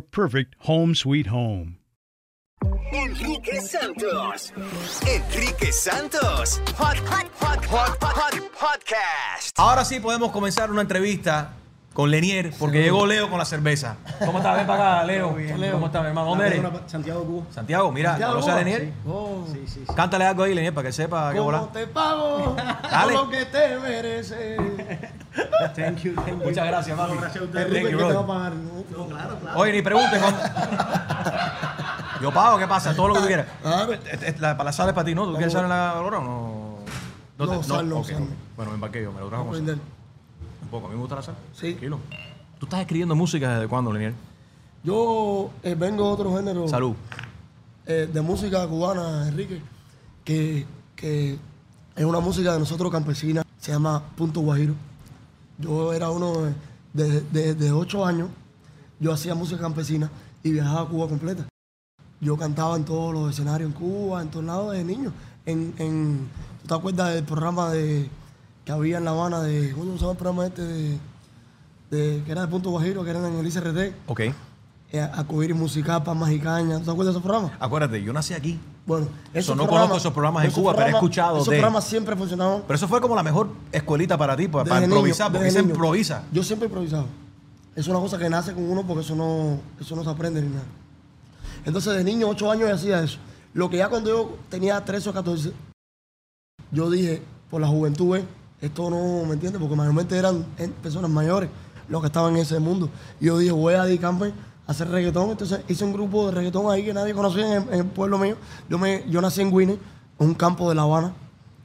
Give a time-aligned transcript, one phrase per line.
[0.00, 1.78] perfect home sweet home.
[2.92, 4.52] Enrique Santos.
[5.06, 6.60] Enrique Santos.
[6.76, 9.52] Hot, hot, hot, hot, hot, podcast.
[9.56, 11.52] Ahora sí podemos comenzar una entrevista
[11.98, 13.96] con Lenier, porque llegó Leo con la cerveza.
[14.24, 14.54] ¿Cómo estás?
[14.56, 15.36] Ven para acá, Leo.
[15.72, 16.28] ¿Cómo estás, mi hermano?
[16.28, 16.62] ¿Dónde eres?
[16.86, 17.46] Santiago Cuba.
[17.50, 18.80] Santiago, mira, Santiago ¿conoces a Lenier?
[18.82, 18.92] sí.
[19.08, 19.94] Oh, sí, sí, sí.
[19.96, 21.72] Cántale algo ahí, Lenier, para que sepa que ¿Cómo volá.
[21.72, 22.54] te pago
[22.88, 23.14] Dale.
[23.14, 24.60] lo que te mereces?
[25.74, 26.36] Thank you, thank you.
[26.36, 27.14] Muchas gracias, papi.
[27.14, 28.52] No, gracias a usted, Thank you, te va a pagar.
[28.54, 29.58] No, no, claro, claro.
[29.58, 30.20] Oye, ni preguntes.
[30.22, 30.40] cuándo-
[32.22, 32.94] Yo pago, ¿qué pasa?
[32.94, 33.46] Todo lo que tú quieras.
[33.60, 33.92] Claro.
[33.92, 35.24] Eh, eh, La, para la sala es para ti, ¿no?
[35.24, 36.78] ¿Tú quieres salir en la hora o no?
[37.38, 37.96] No, no, ok, sal no.
[37.98, 38.08] ok.
[38.56, 39.97] Bueno, me embarqué yo, me lo trajo con.
[40.68, 41.34] Un poco, a mí me gusta la sal.
[41.54, 41.68] Sí.
[41.70, 41.98] Tranquilo.
[42.58, 44.12] ¿Tú estás escribiendo música desde cuándo, Lenier?
[44.84, 46.94] Yo eh, vengo de otro género Salud.
[47.86, 49.60] eh, de música cubana, Enrique,
[50.24, 51.38] que, que
[51.96, 54.74] es una música de nosotros campesina, se llama Punto Guajiro.
[55.58, 56.52] Yo era uno
[56.92, 58.28] de, de, de ocho años,
[59.00, 60.10] yo hacía música campesina
[60.42, 61.46] y viajaba a Cuba completa.
[62.20, 65.12] Yo cantaba en todos los escenarios en Cuba, en todos lados de niños.
[65.46, 66.28] En, en,
[66.62, 68.08] ¿Tú te acuerdas del programa de,
[68.68, 70.98] que había en La Habana de, ¿cómo se llama el programa este de,
[71.90, 73.94] de- que era de Punto Guajiro, que era en el ICRT?
[74.08, 74.20] Ok.
[74.92, 76.78] Eh, Acudir musical, Pan Magicaña.
[76.78, 77.52] ¿Tú te acuerdas de esos programas?
[77.58, 78.60] Acuérdate, yo nací aquí.
[78.84, 82.14] Bueno, Eso, no conozco esos programas en Cuba, pero he escuchado Esos de- programas siempre
[82.14, 82.62] funcionaban.
[82.66, 85.72] Pero eso fue como la mejor escuelita para ti, para, improvisar, niño, porque se niño.
[85.72, 86.24] improvisa.
[86.30, 87.06] Yo siempre he improvisado.
[87.74, 90.48] Es una cosa que nace con uno porque eso no, eso no se aprende ni
[90.50, 90.64] nada.
[91.64, 93.16] Entonces, de niño, 8 años, yo hacía eso.
[93.54, 95.52] Lo que ya cuando yo tenía 13 o 14,
[96.70, 98.24] yo dije, por la juventud, eh,
[98.60, 99.60] esto no, ¿me entiendes?
[99.60, 100.44] Porque mayormente eran
[100.82, 101.48] personas mayores
[101.88, 102.90] los que estaban en ese mundo.
[103.20, 104.32] Y yo dije, voy a dedicarme
[104.66, 105.30] a hacer reggaetón.
[105.30, 108.36] Entonces hice un grupo de reggaetón ahí que nadie conocía en, el- pueblo mío.
[108.68, 109.78] Yo, me, yo nací en Guine,
[110.18, 111.12] un campo de La Habana,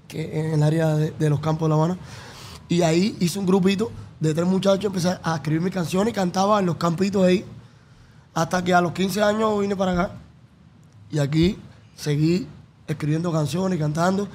[0.07, 1.97] que en el área de los campos de La Habana.
[2.69, 6.59] Y ahí hice un grupito de tres muchachos, empecé a escribir mis canciones y cantaba
[6.59, 7.43] en los campitos ahí.
[8.33, 10.11] Hasta que a los 15 años vine para acá.
[11.11, 11.57] Y aquí
[11.95, 12.47] seguí
[12.87, 14.27] escribiendo canciones y cantando,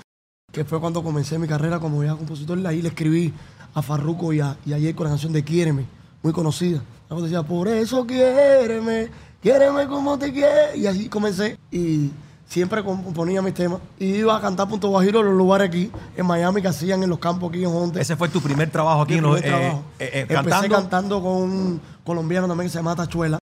[0.53, 2.59] que fue cuando comencé mi carrera como ya compositor.
[2.67, 3.33] Ahí le escribí
[3.75, 5.85] a Farruko y a, y a Jay con la canción de Quiéreme,
[6.23, 6.83] muy conocida.
[7.11, 9.11] Luego decía, por eso quiéreme,
[9.43, 10.77] quiéreme como te quieres.
[10.77, 12.11] Y así comencé y
[12.47, 13.81] siempre componía mis temas.
[13.99, 17.11] Y iba a cantar Punto Guajiro en los lugares aquí, en Miami, que hacían en
[17.11, 18.01] los campos aquí en Honte.
[18.01, 19.85] Ese fue tu primer trabajo aquí Mi en los- primer eh, trabajo.
[19.99, 20.77] eh, eh, Empecé cantando.
[20.77, 23.39] cantando con un colombiano también que se llama Tachuela.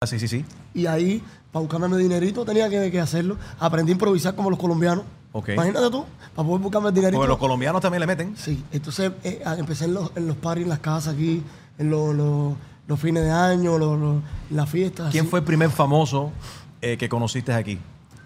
[0.00, 0.44] Ah, sí, sí, sí.
[0.74, 1.20] Y ahí,
[1.50, 3.36] para buscarme mi dinerito, tenía que, que hacerlo.
[3.58, 5.04] Aprendí a improvisar como los colombianos.
[5.32, 5.50] Ok.
[5.50, 6.04] Imagínate tú,
[6.34, 7.18] para poder buscarme el dinerito.
[7.18, 8.36] Porque los colombianos también le meten.
[8.36, 11.42] Sí, entonces eh, empecé en los, en los parties, en las casas aquí,
[11.78, 12.54] en los, los-
[12.86, 15.10] los fines de año, los, las fiestas.
[15.10, 15.30] ¿Quién así.
[15.30, 16.32] fue el primer famoso
[16.80, 17.78] eh, que conociste aquí?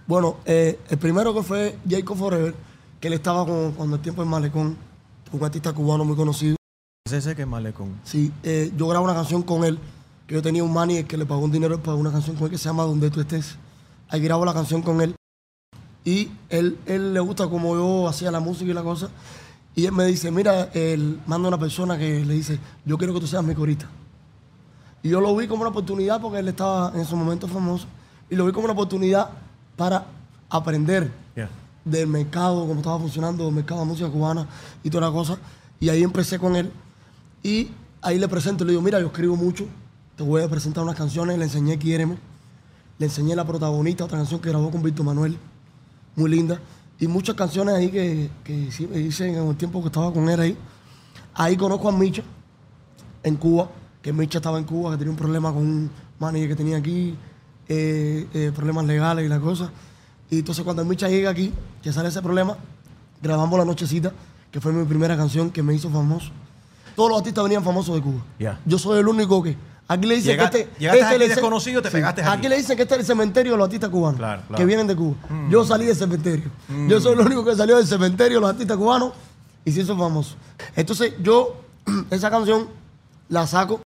[0.06, 2.54] Bueno, eh, el primero que fue Jacob Forever,
[3.00, 4.76] que él estaba con, cuando el tiempo en Malecón,
[5.32, 6.54] un artista cubano muy conocido.
[7.04, 7.98] Ese ese que es Malecón.
[8.04, 9.80] Sí, eh, yo grabé una canción con él,
[10.28, 12.50] que yo tenía un manager que le pagó un dinero para una canción con él
[12.52, 13.56] que se llama Donde tú estés.
[14.08, 15.16] Ahí grabo la canción con él.
[16.04, 19.08] Y él, él le gusta como yo hacía la música y la cosa.
[19.74, 23.20] Y él me dice, mira, él manda una persona que le dice, yo quiero que
[23.20, 23.86] tú seas mi corista.
[25.02, 27.86] Y yo lo vi como una oportunidad porque él estaba en ese momento famoso.
[28.30, 29.30] Y lo vi como una oportunidad
[29.76, 30.06] para
[30.50, 31.48] aprender Yeah.
[31.84, 34.46] del mercado, cómo estaba funcionando el mercado de música cubana
[34.84, 35.38] y toda la cosa.
[35.80, 36.70] Y ahí empecé con él.
[37.42, 37.70] Y
[38.02, 39.64] ahí le presento, le digo, mira, yo escribo mucho,
[40.14, 42.18] te voy a presentar unas canciones, le enseñé Quiéreme,
[42.98, 45.38] le enseñé La Protagonista, otra canción que grabó con Víctor Manuel,
[46.16, 46.60] muy linda.
[46.98, 50.40] Y muchas canciones ahí que, que hice hice en el tiempo que estaba con él
[50.40, 50.56] ahí.
[51.34, 52.22] Ahí conozco a Micha,
[53.22, 53.68] en Cuba,
[54.00, 57.16] que Micha estaba en Cuba, que tenía un problema con un manager que tenía aquí,
[57.68, 59.70] eh, eh, problemas legales y la cosa.
[60.30, 62.56] Y entonces cuando Micha llega aquí, que sale ese problema,
[63.20, 64.12] grabamos La Nochecita,
[64.50, 66.30] que fue mi primera canción que me hizo famoso.
[66.94, 68.22] Todos los artistas venían famosos de Cuba.
[68.66, 69.56] Yo soy el único que...
[69.88, 70.78] Aquí le dicen Llega- que este...
[70.78, 72.30] llegaste este aquí desconocido, te pegaste aquí.
[72.30, 74.18] Aquí le dicen que este es el cementerio de los artistas cubanos.
[74.18, 74.56] Claro, claro.
[74.58, 75.16] Que vienen de Cuba.
[75.28, 75.50] Mm.
[75.50, 76.50] Yo salí del cementerio.
[76.88, 79.12] Yo soy el único que salió del cementerio de los artistas cubanos
[79.64, 80.36] y se hizo famoso.
[80.76, 81.56] Entonces yo
[82.10, 82.68] esa canción
[83.28, 83.80] la saco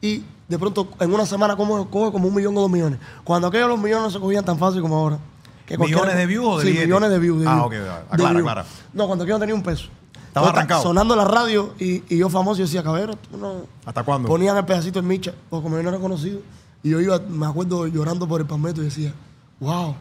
[0.00, 2.98] y de pronto en una semana como, coge como un millón o dos millones.
[3.22, 5.18] Cuando aquellos los millones no se cogían tan fácil como ahora.
[5.64, 7.40] Que ¿Millones de views o de Sí, millones de views.
[7.42, 7.82] de Ah, views.
[7.88, 8.64] ok, aclara, aclara.
[8.92, 9.88] No, cuando aquello no tenía un peso.
[10.36, 10.82] Estaba arrancado.
[10.82, 13.62] Sonando la radio y, y yo famoso, yo decía, cabrero, tú no...
[13.86, 14.28] ¿Hasta cuándo?
[14.28, 16.40] Ponían el pedacito en Micha, porque como yo no era conocido.
[16.82, 19.14] Y yo iba, me acuerdo, llorando por el palmeto y decía,
[19.60, 19.94] wow,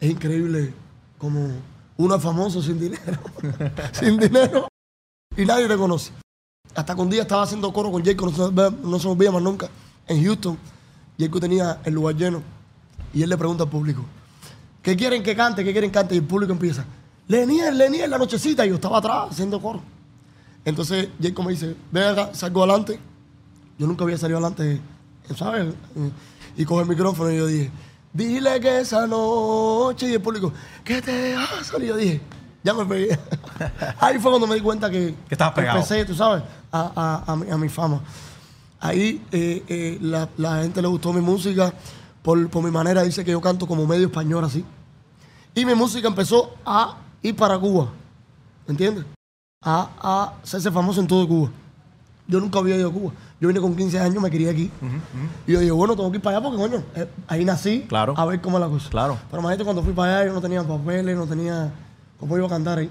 [0.00, 0.74] es increíble
[1.16, 1.48] como
[1.96, 3.18] uno es famoso sin dinero.
[3.92, 4.68] sin dinero.
[5.34, 6.12] Y nadie te conoce.
[6.74, 9.70] Hasta que un día estaba haciendo coro con Jacob, no no se olvida más nunca,
[10.06, 10.58] en Houston.
[11.18, 12.42] Jacob tenía el lugar lleno.
[13.14, 14.04] Y él le pregunta al público,
[14.82, 15.64] ¿qué quieren que cante?
[15.64, 16.14] ¿Qué quieren que cante?
[16.14, 16.84] Y el público empieza,
[17.28, 18.64] Leniel, Leniel, la nochecita.
[18.66, 19.80] Y yo estaba atrás haciendo coro.
[20.64, 22.98] Entonces Jacob me dice, ven acá, salgo adelante.
[23.78, 24.80] Yo nunca había salido adelante,
[25.36, 25.74] ¿sabes?
[26.56, 27.70] Y coge el micrófono y yo dije,
[28.12, 30.08] dile que esa noche.
[30.10, 30.52] Y el público,
[30.84, 31.82] ¿qué te hace?
[31.82, 32.20] Y yo dije,
[32.62, 33.18] ya me pegué.
[34.00, 35.78] Ahí fue cuando me di cuenta que, Que estabas pegado.
[35.78, 36.42] empecé, tú sabes,
[36.72, 38.00] a, a- a mi, a mi fama.
[38.80, 41.72] Ahí eh, eh, la, la gente le gustó mi música
[42.22, 43.02] por, por mi manera.
[43.02, 44.64] Dice que yo canto como medio español así.
[45.54, 47.88] Y mi música empezó a ir para Cuba.
[48.66, 49.04] ¿Me entiendes?
[49.62, 51.50] A, a hacerse famoso en todo Cuba.
[52.26, 53.12] Yo nunca había ido a Cuba.
[53.40, 54.70] Yo vine con 15 años, me quería aquí.
[55.46, 57.84] Y yo dije, bueno, tengo que ir para allá porque, coño, eh, ahí nací.
[57.88, 58.14] Claro.
[58.16, 58.88] A ver cómo es la cosa.
[58.90, 59.18] Claro.
[59.30, 61.72] Pero imagínate cuando fui para allá, yo no tenía papeles, no tenía
[62.18, 62.90] cómo iba a cantar ahí.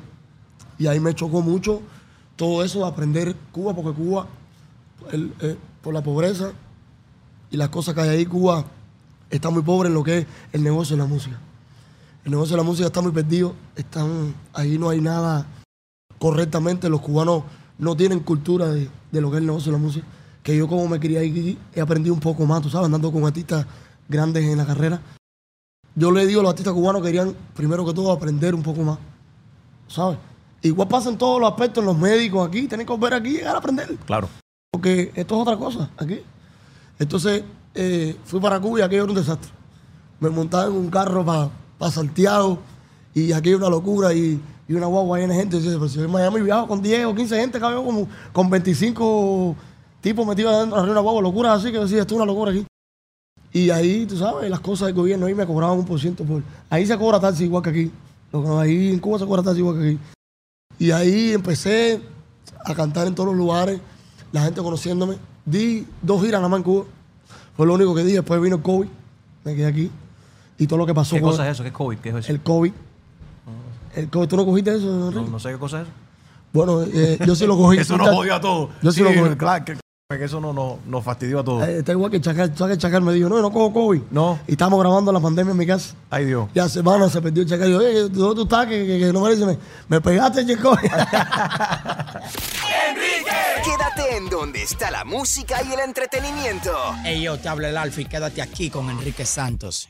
[0.77, 1.81] Y ahí me chocó mucho
[2.35, 4.27] todo eso de aprender Cuba, porque Cuba,
[5.11, 6.51] el- eh, por la pobreza
[7.49, 8.65] y las cosas que hay ahí, Cuba
[9.29, 11.37] está muy pobre en lo que es el negocio de la música.
[12.25, 15.45] El negocio de la música está muy perdido, están, ahí no hay nada
[16.19, 17.43] correctamente, los cubanos
[17.77, 20.07] no tienen cultura de, de lo que es el negocio de la música.
[20.41, 23.25] Que yo como me quería aquí, he aprendido un poco más, tú sabes, andando con
[23.25, 23.65] artistas
[24.07, 25.01] grandes en la carrera.
[25.95, 28.83] Yo le digo a los artistas cubanos que querían, primero que todo, aprender un poco
[28.83, 28.99] más,
[29.87, 30.17] ¿sabes?
[30.61, 33.37] Igual pasa en todos los aspectos, en los médicos aquí, tienen que volver aquí y
[33.39, 33.97] llegar a aprender.
[34.05, 34.29] Claro.
[34.71, 36.21] Porque esto es otra cosa aquí.
[36.99, 37.43] Entonces,
[37.75, 39.51] eh, fui para Cuba y aquello era un desastre.
[40.21, 41.49] Me montaba en un carro para
[41.91, 42.59] Santiago
[43.13, 45.57] y aquí era una locura y, una guagua llena gente.
[45.57, 48.07] Yo decía, pero si yo en Miami viajo con 10 o 15 gente, cabrón, como
[48.31, 49.55] con 25
[50.01, 52.51] tipos metidos adentro de una guagua, locuras así que yo decía, esto es una locura
[52.51, 52.65] aquí.
[53.53, 56.41] Y ahí, tú sabes, las cosas del gobierno ahí me cobraban un por ciento por...
[56.71, 57.91] Ahí se cobra taxi igual que aquí.
[58.59, 59.99] Ahí en Cuba se cobra taxi igual que aquí.
[60.79, 62.01] Y ahí empecé
[62.65, 63.79] a cantar en todos los lugares,
[64.31, 65.17] la gente conociéndome.
[65.45, 66.85] Di dos giras nada más en Cuba.
[67.55, 68.13] Fue lo único que di.
[68.13, 68.87] Después vino el COVID.
[69.43, 69.91] Me quedé aquí.
[70.57, 71.63] Y todo lo que pasó ¿Qué cosa es eso?
[71.63, 71.97] ¿Qué es COVID?
[71.97, 72.31] ¿Qué es eso?
[72.31, 72.71] el COVID.
[73.95, 74.27] El COVID.
[74.27, 75.29] ¿Tú no cogiste eso, no, Enrique?
[75.31, 75.91] no sé qué cosa es eso.
[76.51, 77.77] Bueno, eh, yo sí lo cogí.
[77.81, 78.69] Eso nos jodió a todos.
[78.83, 79.35] Yo sí, Sí, lo cogí.
[79.35, 79.77] claro, que-
[80.15, 81.67] Que eso no, no- nos fastidió a todos.
[81.67, 82.55] Eh, está igual que Chacal.
[82.55, 84.01] ¿Sabes que Chacal me dijo, no, yo no cojo COVID?
[84.11, 84.37] No.
[84.47, 85.95] Y estamos grabando la pandemia en mi casa.
[86.11, 86.47] Ay, Dios.
[86.53, 87.69] Ya semana se perdió el Chacal.
[87.69, 88.67] Y yo, oye, ¿dónde tú estás?
[88.67, 89.57] Que, que- que no me dice, me,
[89.87, 90.77] me pegaste, chico.
[93.63, 96.71] Quédate en donde está la música y el entretenimiento.
[97.03, 98.05] Hey, yo, te habla el Alfie.
[98.05, 99.89] Quédate aquí con Enrique Santos.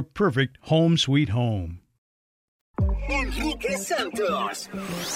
[0.03, 1.79] perfect home sweet home.
[3.09, 4.69] Enrique Santos.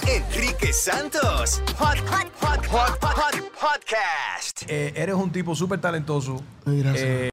[0.07, 1.61] Enrique Santos.
[1.77, 4.63] Hot, hot, hot, hot, hot, hot podcast.
[4.69, 6.43] Eh, eres un tipo súper talentoso.
[6.65, 7.03] Gracias.
[7.03, 7.29] Eh,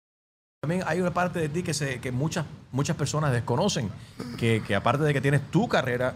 [0.63, 3.91] también hay una parte de ti que, se, que muchas, muchas personas desconocen,
[4.39, 6.15] que, que aparte de que tienes tu carrera,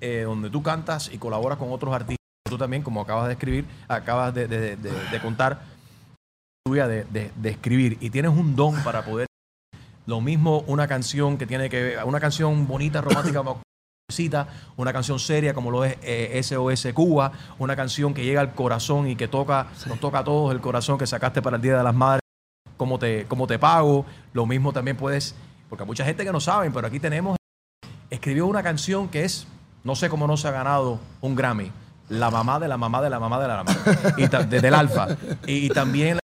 [0.00, 3.66] eh, donde tú cantas y colaboras con otros artistas, tú también, como acabas de escribir,
[3.86, 5.62] acabas de, de- de- de contar,
[6.66, 9.27] tuya de, de- de escribir, y tienes un don para poder...
[10.08, 13.42] Lo mismo una canción que tiene que ver, una canción bonita, romántica,
[14.10, 14.48] cita,
[14.78, 19.06] una canción seria como lo es eh, SOS Cuba, una canción que llega al corazón
[19.06, 21.84] y que toca, nos toca a todos el corazón que sacaste para el Día de
[21.84, 22.22] las Madres,
[22.78, 25.34] cómo te, cómo te pago, lo mismo también puedes,
[25.68, 27.36] porque hay mucha gente que no saben, pero aquí tenemos,
[28.08, 29.46] escribió una canción que es
[29.84, 31.70] no sé cómo no se ha ganado un Grammy.
[32.08, 33.76] La mamá de la mamá de la mamá de la mamá.
[34.16, 35.08] Y del alfa.
[35.46, 36.18] Y, y también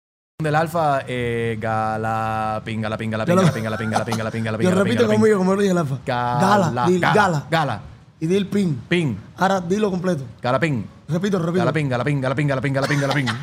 [0.45, 4.23] del alfa, eh, gala, pinga, la pinga, la pinga, la pinga, la pinga, la pinga,
[4.23, 4.69] la pinga, la pinga.
[4.69, 5.97] Yo la repito pinga, la conmigo, como lo dije el alfa.
[6.05, 7.81] Gala, Gala, gala.
[8.19, 8.79] Y dil pin.
[8.87, 10.23] Pin, Ahora dilo completo.
[10.41, 10.85] gala, pin.
[11.07, 11.59] Repito, repito.
[11.59, 13.35] Gala, pinga, la pinga, la pinga, la pinga, la pinga, la pinga.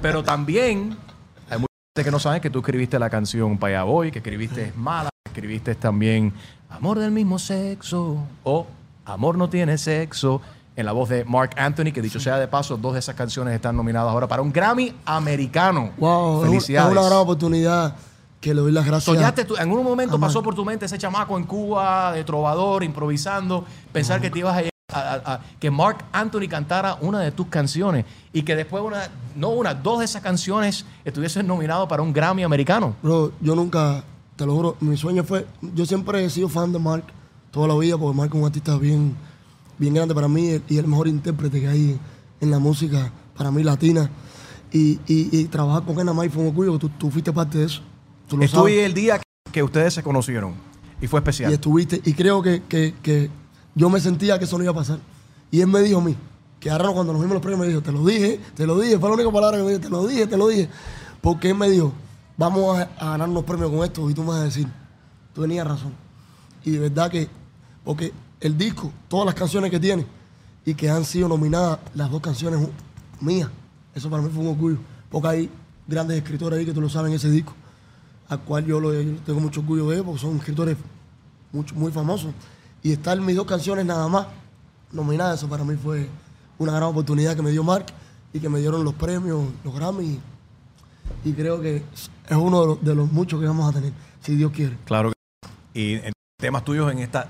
[0.00, 0.96] Pero también
[1.50, 4.66] hay mucha gente que no sabe que tú escribiste la canción Paya Boy, que escribiste
[4.66, 6.32] Es Mala, que escribiste también
[6.70, 8.66] Amor del mismo sexo o
[9.04, 10.40] Amor no tiene sexo,
[10.78, 13.52] en la voz de Mark Anthony, que dicho sea de paso, dos de esas canciones
[13.54, 15.90] están nominadas ahora para un Grammy americano.
[15.98, 16.90] Wow, Felicidades.
[16.92, 17.96] Es una gran oportunidad
[18.40, 19.04] que le doy las gracias.
[19.16, 20.28] Soñaste tú- en un momento Amar.
[20.28, 24.56] pasó por tu mente ese chamaco en Cuba, de trovador, improvisando, pensar que te ibas
[24.92, 29.08] a, a- a- que Mark Anthony cantara una de tus canciones y que después una,
[29.34, 32.94] no una, dos de esas canciones estuviesen nominados para un Grammy americano.
[33.02, 34.04] Bro, yo nunca,
[34.36, 35.44] te lo juro, mi sueño fue,
[35.74, 37.02] yo siempre he sido fan de Mark
[37.50, 39.16] toda la vida porque Mark es un artista bien,
[39.78, 41.98] bien grande para mí y el mejor intérprete que hay
[42.40, 44.10] en la música para mí latina.
[44.72, 47.64] Y, y, y trabajar con nada más fue un orgullo tú, tú fuiste parte de
[47.64, 47.80] eso.
[48.28, 48.84] Tú lo Estuve sabes.
[48.86, 49.20] el día
[49.50, 50.52] que ustedes se conocieron
[51.00, 51.52] y fue Y especial.
[51.52, 53.30] estuviste, y creo que, que- que
[53.74, 54.98] yo me sentía que eso no iba a pasar.
[55.50, 56.14] Y él me dijo a mí,
[56.60, 58.98] que ahora cuando nos vimos los premios, me dijo, te lo dije, te lo dije,
[58.98, 60.68] fue la única palabra que me dijo, te lo dije, te lo dije.
[61.22, 61.92] Porque él me dijo,
[62.36, 64.66] vamos a, a ganar los premios con esto, y tú me vas a decir,
[65.34, 65.92] tú tenías razón.
[66.64, 67.28] Y de verdad que,
[67.84, 70.06] porque el disco, todas las canciones que tiene,
[70.64, 72.60] y que han sido nominadas, las dos canciones
[73.20, 73.50] mías,
[73.94, 74.78] eso para mí fue un orgullo.
[75.10, 75.50] Porque hay
[75.86, 77.54] grandes escritores ahí que tú lo sabes en ese disco
[78.28, 80.76] al cual yo, lo, tengo mucho orgullo de ellos porque son escritores
[81.52, 82.32] mucho, muy famosos.
[82.82, 84.26] Y estar mis dos canciones nada más
[84.92, 86.08] nominadas, eso para mí fue
[86.58, 87.86] una gran oportunidad que me dio Mark
[88.32, 90.20] y que me dieron los premios, los Grammy.
[91.24, 94.76] Y creo que es uno de los, muchos que vamos a tener, si Dios quiere.
[94.84, 95.10] Claro
[95.72, 96.00] que Y
[96.36, 97.28] temas tuyos en esta,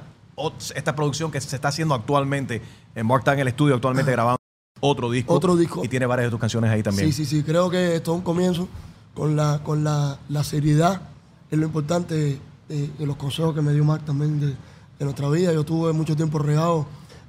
[0.75, 2.62] esta producción que se está haciendo actualmente,
[2.95, 4.38] en Mark está en el estudio actualmente grabando
[4.80, 5.35] otro disco.
[5.35, 5.85] Otro disco.
[5.85, 7.12] Y tiene varias de tus canciones ahí también.
[7.12, 7.42] Sí, sí, sí.
[7.42, 8.68] Creo que esto es un comienzo
[9.14, 11.02] con la, con la, la seriedad.
[11.50, 15.28] Es lo importante eh, de los consejos que me dio Mark también de, de nuestra
[15.28, 15.52] vida.
[15.52, 16.87] Yo tuve mucho tiempo regado,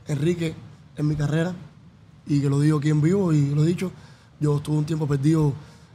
[0.08, 0.54] Enrique,
[0.96, 1.56] en mi carrera.
[2.28, 3.92] Y que lo digo aquí en vivo y lo he dicho.
[4.40, 5.54] Yo estuve un tiempo perdido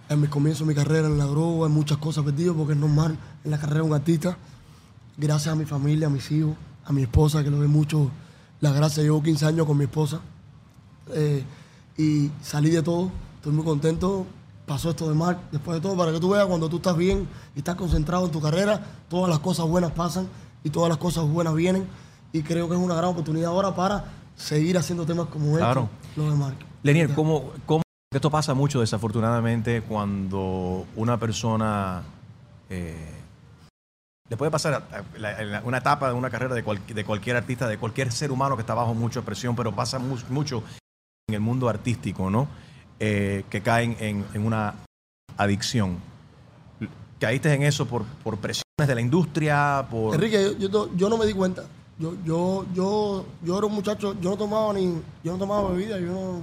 [0.08, 2.78] en mis comienzos de mi carrera, en la droga, en muchas cosas perdido, porque es
[2.78, 4.36] normal en la carrera de un artista.
[5.16, 8.10] Gracias a mi familia, a mis hijos, a mi esposa, que lo ve mucho.
[8.60, 10.20] Las gracias, llevo 15 años con mi esposa.
[11.12, 11.44] Eh,
[11.96, 14.26] y salí de todo, estoy muy contento.
[14.66, 17.28] Pasó esto de Mark, después de todo, para que tú veas cuando tú estás bien
[17.54, 20.26] y estás concentrado en tu carrera, todas las cosas buenas pasan
[20.62, 21.86] y todas las cosas buenas vienen.
[22.32, 24.04] Y creo que es una gran oportunidad ahora para
[24.36, 25.88] seguir haciendo temas como Claro.
[26.02, 26.56] este, lo de Mark.
[26.82, 32.02] Lenier, ¿cómo, cómo esto pasa mucho desafortunadamente cuando una persona
[32.70, 33.23] eh,
[34.28, 37.68] le puede pasar a- a- una etapa de una carrera de, cual- de cualquier artista,
[37.68, 40.62] de cualquier ser humano que está bajo mucha presión, pero pasa mu- mucho
[41.28, 42.48] en el mundo artístico, ¿no?
[43.00, 44.74] Eh, que caen en, en una
[45.36, 45.98] adicción.
[47.20, 49.86] ¿Caíste en eso por, por presiones de la industria?
[49.90, 50.14] Por...
[50.14, 51.64] Enrique, yo, yo, to- yo no me di cuenta.
[51.98, 55.98] Yo, yo, yo, yo era un muchacho, yo no tomaba ni, yo no tomaba bebida,
[55.98, 56.40] yo no.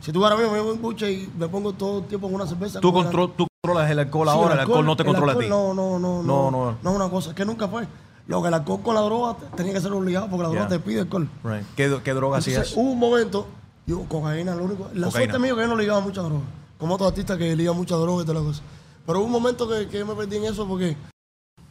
[0.00, 2.34] Si tú ahora mismo me voy un buche y me pongo todo el tiempo en
[2.34, 2.78] una cerveza.
[2.80, 5.46] ¿Tú, control- tú controlas el alcohol ahora, el alcohol, no te el controla a ti.
[5.48, 6.78] No, no, no, No, no, no.
[6.82, 6.90] no.
[6.90, 7.86] es una cosa, es que nunca fue.
[8.28, 10.68] Lo que el alcohol con la droga te- tenía que ser obligado porque la droga
[10.68, 11.28] te pide alcohol.
[11.76, 12.72] ¿Qué, qué droga hacías?
[12.76, 13.46] hubo un momento,
[13.86, 14.88] yo cocaína, lo único.
[14.94, 16.42] La suerte mía que yo no ligaba mucha droga.
[16.78, 18.62] Como otros artistas que ligan mucha droga y toda la cosa.
[19.06, 20.96] Pero hubo un momento que, que me perdí en eso porque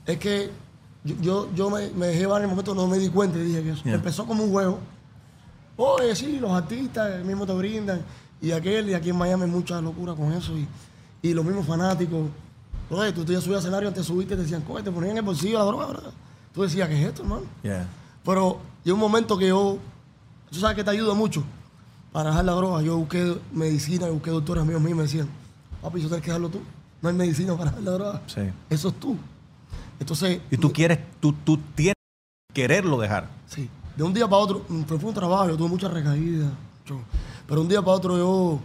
[0.06, 0.50] es que
[1.04, 3.84] yo, yo, me, me dejé varios momentos, no me di cuenta y dije que eso.
[3.84, 3.96] Yeah.
[3.96, 4.80] Empezó como un juego.
[5.78, 8.02] Oye, sí, los artistas mismos te brindan.
[8.42, 10.54] Y aquel, y aquí en Miami hay mucha locura con eso.
[10.58, 10.68] Y,
[11.30, 12.30] y los mismos fanáticos.
[12.90, 15.12] Oye, tú, tú ya subías al escenario, antes subiste y te decían, coge, te ponían
[15.12, 16.12] en el bolsillo la droga, ¿verdad?
[16.54, 17.44] Tú decías, ¿qué es esto, hermano?
[17.64, 17.88] Yeah.
[18.24, 19.78] Pero llegó un momento que yo,
[20.52, 21.44] tú sabes que te ayuda mucho
[22.12, 22.82] para dejar la droga.
[22.82, 25.28] Yo busqué medicina, busqué doctores amigos míos y me decían,
[25.82, 26.60] papi, eso tienes que dejarlo tú.
[27.02, 28.22] No hay medicina para dejar la droga.
[28.28, 28.42] Sí.
[28.70, 29.18] Eso es tú.
[30.00, 31.96] Entonces, Y tú quieres, tú, tú tienes
[32.54, 33.28] que quererlo dejar.
[33.48, 36.52] sí, de un día para otro, fue un trabajo, yo tuve muchas recaídas.
[36.84, 37.02] mucho.
[37.48, 38.60] Pero un día para otro yo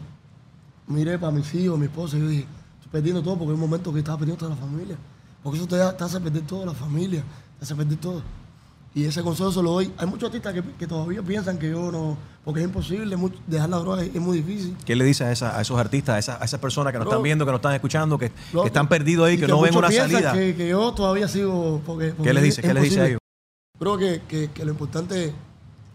[0.90, 3.60] miré para mis hijos, mi esposa, y yo dije, estoy perdiendo todo porque hay un
[3.60, 4.96] momento que estaba perdiendo toda la familia.
[5.42, 7.22] Porque eso te, te hace perder toda la familia,
[7.58, 8.22] te hace perder todo.
[8.92, 9.92] Y ese consejo se lo doy.
[9.98, 13.68] Hay muchos artistas que, que todavía piensan que yo no, porque es imposible, mucho- dejar
[13.70, 14.76] la droga es, es muy difícil.
[14.84, 17.06] ¿Qué le dices a, esa- a esos artistas, a, esa- a esas personas que nos
[17.06, 18.32] están viendo, que nos están escuchando, que,
[18.64, 20.32] están perdidos ahí, que, no ven una salida?
[20.32, 21.80] Que, que yo todavía sigo.
[21.86, 22.58] Porque, porque ¿Qué es- dices?
[22.58, 23.18] es ¿Qué les dices a ellos?
[23.78, 25.32] Creo que lo importante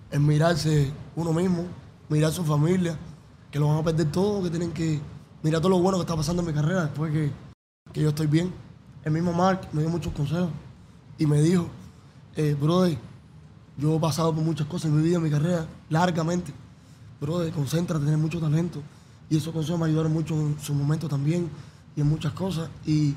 [0.09, 1.65] es mirarse uno mismo,
[2.07, 2.97] mirar su familia,
[3.55, 4.99] que lo van a perder todo, que tienen que
[5.41, 7.31] mirar todo lo bueno que está pasando en mi carrera después que,
[7.93, 8.51] que yo estoy bien.
[9.05, 10.49] El mismo Mark me dio muchos consejos
[11.17, 11.65] y me dijo,
[12.35, 12.97] eh, brother,
[13.77, 16.51] Yo he pasado por muchas cosas en mi vida, en mi carrera, largamente.
[17.21, 18.81] Brother, concéntrate, tienes mucho talento.
[19.29, 21.49] Y esos consejos me ayudaron mucho en su momento también
[21.95, 22.69] y en muchas cosas.
[22.85, 23.15] Y,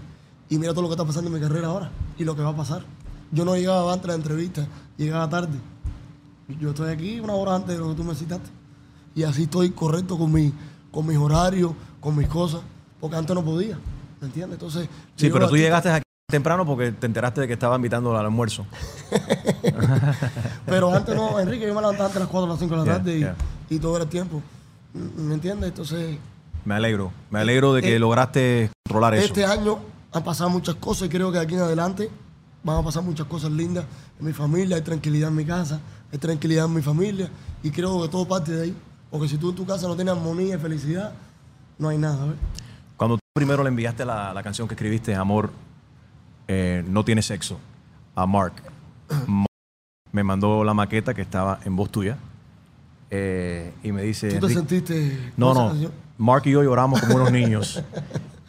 [0.48, 2.50] y mira todo lo que está pasando en mi carrera ahora y lo que va
[2.50, 2.84] a pasar.
[3.32, 5.58] Yo no llegaba antes de la entrevista, llegaba tarde.
[6.60, 8.57] Yo estoy aquí una hora antes de lo que tú me citaste.
[9.18, 10.52] Y así estoy correcto con, mi,
[10.92, 12.60] con mis horarios, con mis cosas,
[13.00, 13.76] porque antes no podía.
[14.20, 14.54] ¿Me entiendes?
[14.54, 14.88] Entonces.
[15.16, 18.64] Sí, pero tú llegaste aquí temprano porque te enteraste de que estaba invitando al almuerzo.
[20.66, 22.78] Pero antes no, Enrique, yo me levantaba antes de las 4 o las 5 de
[22.80, 23.34] la Yeah, tarde y, yeah.
[23.70, 24.40] y todo era tiempo.
[24.94, 25.70] ¿Me entiendes?
[25.70, 26.16] Entonces,
[26.64, 27.10] Me alegro.
[27.30, 29.24] Me alegro de que Eh, lograste controlar eso.
[29.26, 29.78] este año
[30.12, 32.08] han pasado muchas cosas y creo que de aquí en adelante
[32.62, 33.84] van a pasar muchas cosas lindas
[34.20, 35.80] en mi familia, hay tranquilidad en mi casa,
[36.12, 37.28] hay tranquilidad en mi familia
[37.62, 38.76] y creo que todo parte de ahí.
[39.10, 41.12] Porque si tú en tu casa no tienes armonía y felicidad,
[41.78, 42.34] no hay nada.
[42.96, 45.50] Cuando tú primero le enviaste la, la canción que escribiste, Amor,
[46.46, 47.58] eh, no tiene sexo,
[48.14, 48.54] a Mark,
[50.12, 52.16] me mandó la maqueta que estaba en voz tuya
[53.10, 54.28] eh, y me dice...
[54.34, 55.68] ¿Tú te "Rick, sentiste No, no.
[55.68, 55.92] canción?
[56.18, 57.82] Mark y yo lloramos como unos niños.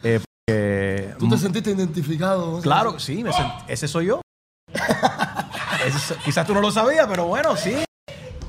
[0.02, 0.18] Eh,
[0.48, 2.58] porque- ¿Tú te sentiste identificado?
[2.62, 3.30] Claro, sí, me
[3.68, 4.22] ese soy yo.
[6.24, 7.76] Quizás tú no lo sabías, pero bueno, sí.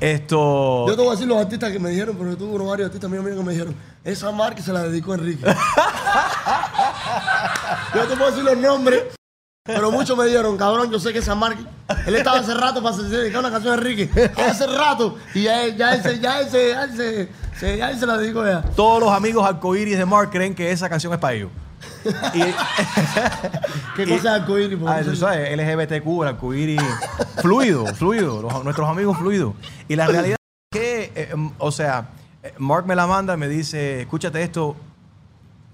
[0.02, 0.88] Esto.
[0.88, 2.88] Yo te voy a decir los artistas que me dijeron, pero yo tuve unos varios
[2.88, 5.46] artistas míos míos que me dijeron, esa marca se la dedicó a Enrique.
[7.96, 9.04] yo te puedo decir los nombres,
[9.64, 11.60] pero muchos me dijeron, cabrón, yo sé que esa marca,
[12.08, 15.78] él estaba hace rato para dedicar una canción a Enrique, hace rato, y ya, él-
[15.78, 18.64] ya, él, se- ya, él se, ya, él se, ya él se la dedicó ya.
[18.76, 21.52] Todos los amigos arcoíris de Mark creen que esa canción es para ellos.
[22.34, 22.40] Y-
[23.96, 24.80] ¿Qué cosa es arcoíris?
[24.88, 26.82] Ah, tú sabes, LGBTQ, arcoíris
[27.42, 29.54] fluido, fluido, los- nuestros amigos fluidos.
[29.88, 30.38] Y la realidad
[30.72, 32.10] es que, eh, em, o sea,
[32.44, 34.76] eh, Mark me la manda me dice, escúchate esto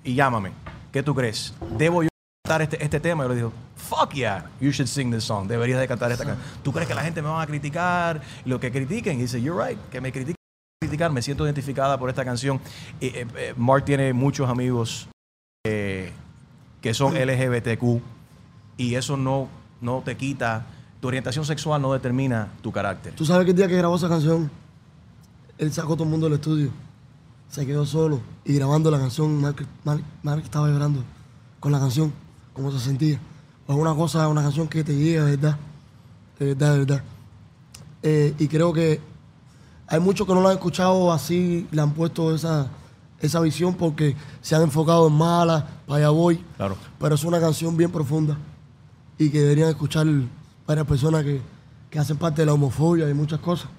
[0.04, 0.52] y llámame.
[0.92, 1.54] ¿Qué tú crees?
[1.78, 2.10] ¿Debo yo
[2.44, 3.24] cantar este, este tema?
[3.24, 5.48] Y yo le digo, fuck yeah, you should sing this song.
[5.48, 6.46] Deberías de cantar esta canción.
[6.64, 8.22] ¿Tú crees que la gente me va a criticar?
[8.46, 10.36] Lo que critiquen, y dice, you're right, que me critiquen,
[10.82, 12.60] criticar, me siento identificada por esta canción.
[13.02, 15.08] Eh, eh, Mark tiene muchos amigos
[15.70, 16.12] eh,
[16.82, 17.84] que son LGBTQ
[18.78, 19.48] y eso no,
[19.82, 20.66] no te quita,
[21.02, 23.14] tu orientación sexual no determina tu carácter.
[23.14, 24.50] ¿Tú sabes que el día que grabó esa canción,
[25.58, 26.70] él sacó todo el mundo del estudio,
[27.50, 29.66] se quedó solo y grabando la canción, Mark,
[30.24, 31.04] Mark- estaba llorando
[31.60, 32.14] con la canción,
[32.54, 33.20] cómo se sentía.
[33.68, 35.58] Es una cosa, una canción que te llega, de verdad,
[36.40, 37.04] de verdad, de verdad.
[38.04, 39.02] Eh, y creo que
[39.88, 42.68] hay muchos que no lo han escuchado así, le han puesto esa,
[43.20, 46.44] esa visión porque se han enfocado en mala, para allá voy.
[46.58, 46.78] Claro.
[47.00, 48.38] Pero es una canción bien profunda
[49.18, 50.06] y que deberían escuchar
[50.66, 51.42] varias personas que,
[51.90, 53.70] que hacen parte de la homofobia y muchas cosas.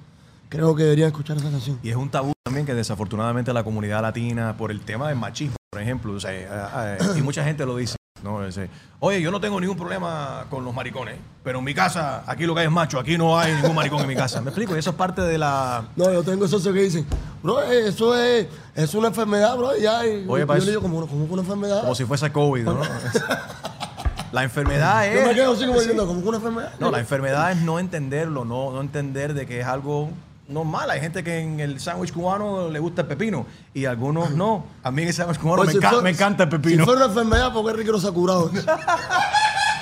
[0.48, 1.78] Creo que deberían escuchar esa canción.
[1.82, 5.56] Y es un tabú también que desafortunadamente la comunidad latina, por el tema del machismo,
[5.70, 8.44] por ejemplo, o sea, eh, eh, y mucha gente lo dice, ¿no?
[8.44, 8.68] Dice,
[9.00, 12.54] Oye, yo no tengo ningún problema con los maricones, pero en mi casa, aquí lo
[12.54, 14.40] que hay es macho, aquí no hay ningún maricón en mi casa.
[14.40, 14.74] ¿Me explico?
[14.74, 15.84] Y eso es parte de la...
[15.94, 17.06] No, yo tengo socios que dicen,
[17.40, 19.76] bro, eso es, es una enfermedad, bro.
[19.76, 21.82] y Ya, y- Oye, yo eso- le digo, como, una enfermedad.
[21.82, 22.80] Como si fuese COVID, ¿no?
[24.32, 25.36] La enfermedad yo me es...
[25.36, 26.72] quedo así como diciendo, como una enfermedad.
[26.78, 30.10] No, la enfermedad es no entenderlo, no, no entender de que es algo
[30.48, 30.90] normal.
[30.90, 34.64] Hay gente que en el sándwich cubano le gusta el pepino y algunos no.
[34.82, 36.78] A mí en el sándwich cubano Oye, me, si enca- fuera- me encanta el pepino.
[36.84, 38.50] Si fuera una enfermedad, ¿por qué Enrique no se ha curado?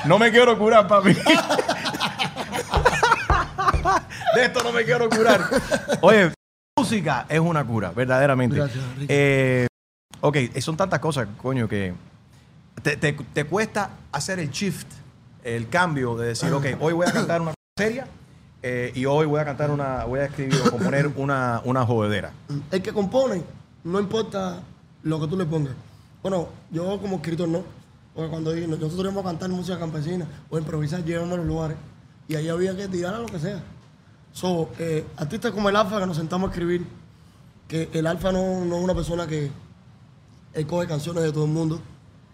[0.04, 1.14] No me quiero curar, papi.
[4.34, 5.40] De esto no me quiero curar.
[6.00, 6.32] Oye,
[6.78, 8.56] música es una cura, verdaderamente.
[8.56, 9.06] Gracias, Enrique.
[9.08, 9.66] Eh,
[10.20, 11.94] ok, son tantas cosas, coño, que
[12.82, 14.86] te, te- te cuesta hacer el shift,
[15.42, 18.06] el cambio de decir, ok, hoy voy a cantar una seria
[18.68, 22.32] eh, y hoy voy a cantar una, voy a escribir o componer una, una jodedera.
[22.72, 23.44] El que compone,
[23.84, 24.60] no importa
[25.04, 25.74] lo que tú le pongas.
[26.20, 27.62] Bueno, yo como escritor no.
[28.12, 31.76] Porque cuando nosotros íbamos a cantar música campesina o improvisar, llegamos a los lugares
[32.26, 33.62] y ahí había que tirar a lo que sea.
[34.32, 36.84] So, eh, artistas como el Alfa que nos sentamos a escribir,
[37.68, 39.48] que el Alfa no, no es una persona que
[40.54, 41.80] él coge canciones de todo el mundo.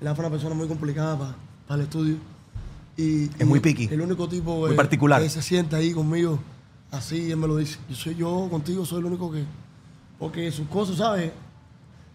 [0.00, 2.31] El Alfa es una persona muy complicada para el estudio.
[2.96, 3.88] Y, Es muy picky.
[3.90, 5.22] El único tipo Muy eh, particular.
[5.22, 6.38] que se sienta ahí conmigo
[6.92, 7.78] así, él me lo dice.
[7.88, 9.44] Yo soy yo contigo, soy el único que.
[10.18, 11.32] Porque sus cosas, ¿sabes?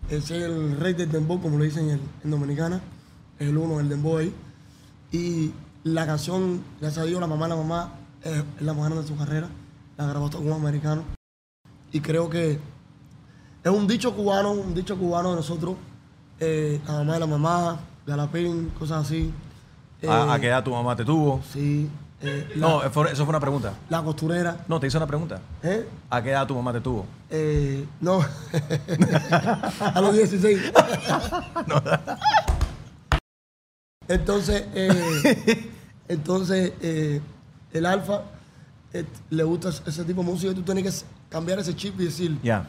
[0.10, 2.82] Es el rey del dembow, como le dicen en, en Dominicana.
[3.38, 4.34] Es el uno del dembow ahí.
[5.12, 5.52] Y
[5.84, 9.18] la canción, gracias a Dios, la mamá, la mamá, es, es la grande de su
[9.18, 9.50] carrera.
[9.98, 11.04] La grabó con un americano.
[11.92, 12.60] Y creo que
[13.64, 15.76] es un dicho cubano, un dicho cubano de nosotros.
[16.40, 19.32] eh, la mamá de la mamá, Galapín, cosas así.
[20.08, 21.42] ¿A, a Eh, qué edad tu mamá te tuvo?
[21.54, 21.90] Sí.
[22.22, 23.74] eh, la, No, fue- eso fue una pregunta.
[23.90, 24.66] la costurera.
[24.68, 25.40] No, te hice una pregunta.
[25.64, 25.88] ¿eh?
[26.10, 27.06] ¿A qué edad tu mamá te tuvo?
[27.30, 28.20] Eh, no.
[29.80, 30.72] a los 16.
[34.08, 35.72] entonces, eh,
[36.08, 37.22] entonces eh,
[37.74, 38.24] el alfa,
[38.94, 42.38] eh, le gusta ese tipo de música, tú tienes que cambiar ese chip y decir,
[42.42, 42.66] Ya.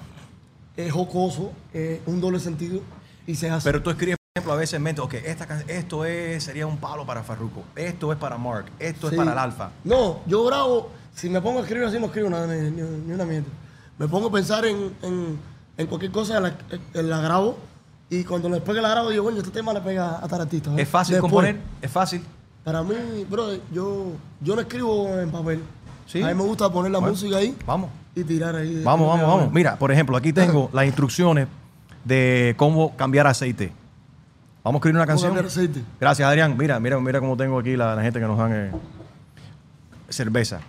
[0.77, 2.81] es jocoso, es un doble sentido
[3.27, 3.65] y se hace.
[3.69, 7.05] Pero tú escribes, ejemplo, a veces en mente, ok, esta, esto es, sería un palo
[7.05, 9.15] para Farruko, esto es para Mark, esto Sí.
[9.15, 9.71] es para el Alfa.
[9.85, 13.13] No, yo grabo, si me pongo a escribir así, no escribo nada, ni, ni- ni
[13.13, 13.47] una mierda.
[13.99, 15.39] Me pongo a pensar en, en-
[15.77, 17.59] en cualquier cosa, la, eh, la grabo
[18.11, 20.71] y cuando después que la grabo, digo, bueno, este tema le pega a tal artista.
[20.71, 20.83] ¿ves?
[20.83, 21.57] ¿Es fácil Después, componer?
[21.83, 22.25] ¿Es fácil?
[22.65, 22.95] Para mí,
[23.29, 25.63] bro, yo, yo no escribo en papel.
[26.07, 26.23] Sí.
[26.23, 27.91] A mí me gusta poner la Bueno, música ahí Vamos.
[28.15, 28.83] y tirar ahí.
[28.83, 29.53] Vamos, vamos, vamos.
[29.53, 31.49] Mira, por ejemplo, aquí tengo las instrucciones
[32.05, 33.73] de cómo cambiar aceite.
[34.65, 35.71] Vamos a escribir una ¿Cómo canción.
[36.01, 36.57] Gracias, Adrián.
[36.59, 38.71] Mira, mira, mira cómo tengo aquí la, la gente que nos dan eh,
[40.09, 40.61] cerveza.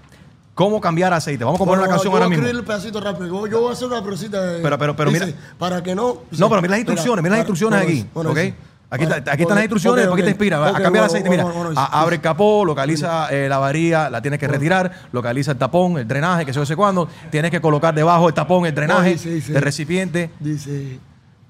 [0.54, 1.44] ¿Cómo cambiar aceite?
[1.44, 2.46] Vamos a componer Bueno, una canción yo ahora voy a mismo.
[2.48, 3.28] escribir el pedacito rápido.
[3.28, 4.42] Yo, yo voy a hacer una prosita.
[4.46, 6.18] de- Pero- pero- pero dice, mira- Para que no.
[6.32, 8.06] No, pero mira las instrucciones, mira las instrucciones bueno, aquí.
[8.14, 8.56] bueno.
[8.92, 10.58] Aquí, está- aquí están las instrucciones, ok, ¿para qué te inspira?
[10.66, 11.46] A Ok, cambiar aceite, mira.
[11.76, 15.98] a- abre el capó, localiza eh, la varilla, la tienes que retirar, localiza el tapón,
[16.00, 17.08] el drenaje, que se sé cuándo.
[17.30, 19.40] Tienes que colocar debajo el tapón, el drenaje sí.
[19.42, 20.32] del recipiente.
[20.40, 21.00] Dice,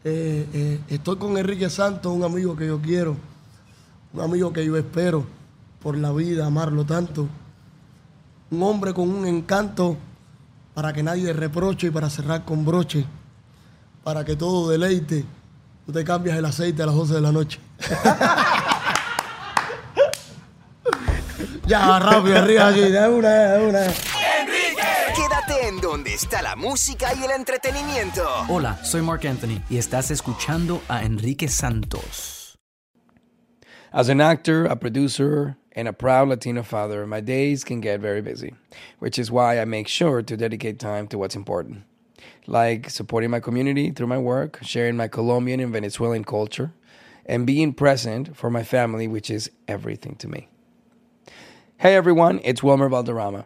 [0.04, 3.18] eh, eh, estoy con Enrique Santos, un amigo que yo quiero,
[4.14, 5.26] un amigo que yo espero
[5.82, 7.28] por la vida, amarlo tanto.
[8.52, 9.98] Un hombre con un encanto
[10.74, 13.06] para que nadie reproche y para cerrar con broche,
[14.04, 15.26] para que todo deleite.
[15.86, 17.60] Tú te cambias el aceite a las 12 de la noche.
[21.68, 24.19] ya, rápido, arriba aquí, de una, de una.
[25.70, 28.28] Quédate en donde está la música y el entretenimiento.
[28.50, 32.58] Hola, soy Mark Anthony y estás escuchando a Enrique Santos.
[33.92, 38.22] As an actor, a producer, and a proud Latino father, my days can get very
[38.22, 38.54] busy,
[39.00, 41.84] which is why I make sure to dedicate time to what's important,
[42.48, 46.72] like supporting my community through my work, sharing my Colombian and Venezuelan culture,
[47.26, 50.50] and being present for my family, which is everything to me.
[51.78, 53.46] Hey everyone, it's Wilmer Valderrama,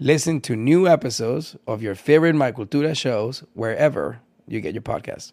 [0.00, 5.32] Listen to new episodes of your favorite My Cultura shows wherever you get your podcasts.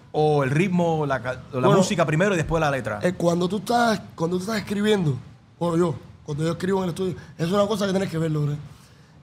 [0.11, 2.99] o el ritmo, la, ca- la Bueno, música primero y después la letra?
[3.01, 5.15] Eh, cuando tú estás cuando tú estás escribiendo,
[5.59, 5.95] o yo,
[6.25, 8.57] cuando yo escribo en el estudio, es una cosa que tienes que verlo, ¿verdad?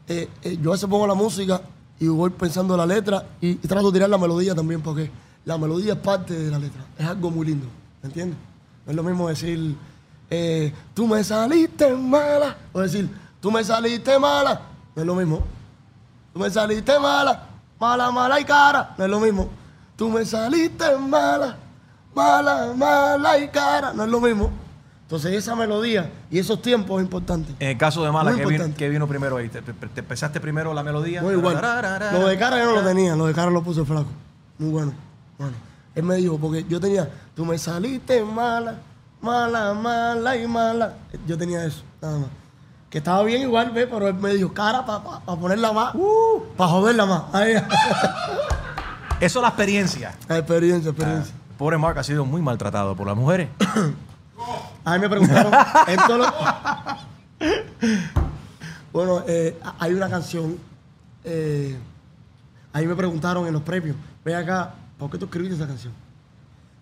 [0.09, 1.61] Eh, eh, yo a veces pongo la música
[2.01, 5.11] y voy pensando la letra y, y trato de tirar la melodía también, porque
[5.45, 6.83] la melodía es parte de la letra.
[6.99, 7.67] Es algo muy lindo,
[8.03, 8.39] ¿me entiendes?
[8.87, 9.77] No es lo mismo decir,
[10.31, 13.09] eh, tú me saliste mala, o decir,
[13.41, 14.63] tú me saliste mala,
[14.95, 15.43] no es lo mismo.
[16.33, 17.47] Tú me saliste mala,
[17.79, 19.49] mala, mala y cara, no es lo mismo.
[19.99, 21.57] Tú me saliste mala,
[22.15, 24.49] mala, mala y cara, no es lo mismo.
[25.03, 27.53] Entonces esa melodía y esos tiempos es importante.
[27.59, 28.79] En el caso de Mala, Muy ¿qué vino, importante.
[28.79, 29.49] qué vino primero ahí?
[29.49, 31.21] ¿Te, te- te empezaste primero la melodía?
[31.21, 31.55] No, igual.
[32.13, 34.07] Lo de cara yo no lo tenía, lo de cara lo puse flaco.
[34.59, 34.93] Muy bueno.
[35.37, 35.55] Bueno,
[35.97, 38.77] él me dijo, porque yo tenía, tú me saliste mala,
[39.21, 40.95] mala, mala y mala.
[41.27, 42.29] Yo tenía eso, nada más.
[42.89, 43.89] Que estaba bien igual, ¿ves?
[43.91, 45.93] Pero él me dijo, cara para ponerla más,
[46.57, 47.23] para joderla más.
[47.33, 47.55] Ahí.
[49.21, 50.15] Eso es la experiencia.
[50.29, 51.35] La experiencia, experiencia.
[51.57, 53.49] Pobre Mark ha sido muy maltratado por las mujeres.
[54.85, 55.53] A mí me preguntaron.
[56.19, 56.33] lo-
[58.93, 60.57] bueno, eh, hay una canción.
[61.25, 61.77] eh,
[62.73, 63.97] ahí me preguntaron en los premios.
[64.25, 65.93] Ve acá, ¿por qué tú escribiste esa canción?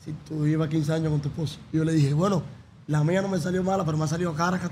[0.04, 1.58] Si tú llevas 15 años con tu esposo.
[1.72, 2.42] Y yo le dije, bueno,
[2.86, 4.60] la mía no me salió mala, pero me ha salido cara.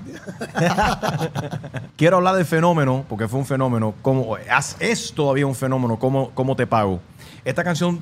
[1.97, 3.95] Quiero hablar del fenómeno, porque fue un fenómeno.
[4.01, 7.01] Como, es todavía un fenómeno, ¿cómo, cómo te pago?
[7.45, 8.01] Esta canción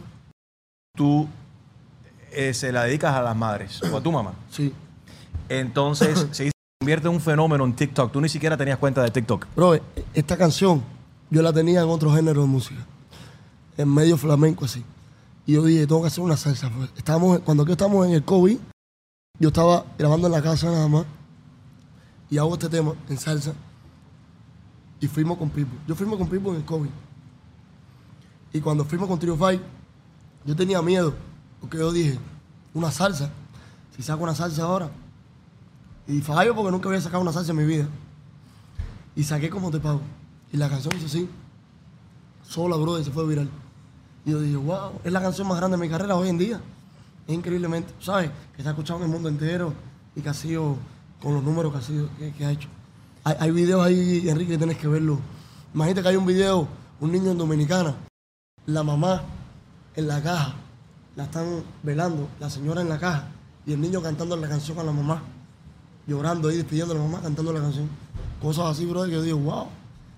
[0.95, 1.27] tú
[2.31, 4.33] eh, se la dedicas a las madres o a tu mamá.
[4.49, 4.73] Sí.
[5.49, 8.11] Entonces se convierte en un fenómeno en TikTok.
[8.11, 9.47] Tú ni siquiera tenías cuenta de TikTok.
[9.55, 9.79] Bro,
[10.13, 10.81] esta canción
[11.29, 12.85] yo la tenía en otro género de música,
[13.77, 14.83] en medio flamenco así.
[15.45, 16.69] Y yo dije, tengo que hacer una salsa.
[16.69, 16.89] pues.
[16.95, 18.57] Estábamos, cuando aquí estábamos en el COVID,
[19.39, 21.05] yo estaba grabando en la casa nada más
[22.29, 23.53] y hago este tema en salsa
[25.01, 25.75] y fuimos con Pipo.
[25.85, 26.89] Yo fuimos con Pipo en el COVID.
[28.53, 29.59] Y cuando fuimos con Trio Five,
[30.45, 31.13] yo tenía miedo
[31.59, 32.19] porque yo dije,
[32.73, 33.31] una salsa,
[33.95, 34.91] si saco una salsa ahora,
[36.07, 37.87] y fallo porque nunca había sacado una salsa en mi vida.
[39.15, 40.01] Y saqué como te pago.
[40.51, 41.29] Y la canción hizo así.
[42.43, 43.49] Sola, bro, y se fue viral.
[44.25, 46.59] Y yo dije, wow, es la canción más grande de mi carrera hoy en día.
[47.27, 48.29] Es increíblemente, ¿sabes?
[48.55, 49.73] Que se ha escuchado en el mundo entero
[50.15, 50.75] y que ha sido,
[51.21, 52.67] con los números que ha, sido, que, que ha hecho.
[53.23, 55.19] Hay, hay videos ahí, Enrique, que tienes que verlo.
[55.73, 56.67] Imagínate que hay un video,
[56.99, 57.95] un niño en Dominicana,
[58.65, 59.23] la mamá
[59.95, 60.55] en la caja,
[61.15, 63.27] la están velando, la señora en la caja,
[63.65, 65.21] y el niño cantando la canción a la mamá
[66.07, 67.87] llorando ahí, despidiendo a la mamá, cantando la canción.
[68.41, 69.67] Cosas así, bro, que yo digo, wow,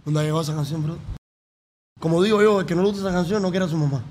[0.03, 0.97] ¿dónde ha llegado esa canción, bro?
[1.99, 4.03] Como digo yo, el que no le gusta esa canción no quiere a su mamá,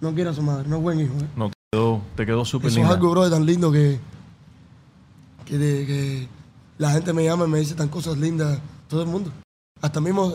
[0.00, 1.14] no quiere a su madre, no es buen hijo.
[1.14, 1.28] ¿eh?
[1.36, 3.98] No, te quedó, te quedó súper Eso es algo, bro, tan lindo que,
[5.44, 6.28] que, de- que
[6.78, 9.32] la gente me llama y me dice tan cosas lindas, todo el mundo.
[9.80, 10.34] Hasta mismo